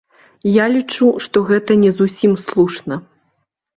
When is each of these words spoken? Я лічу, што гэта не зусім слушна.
Я 0.51 0.65
лічу, 0.75 1.07
што 1.27 1.37
гэта 1.49 1.71
не 1.83 1.91
зусім 1.99 2.33
слушна. 2.49 2.95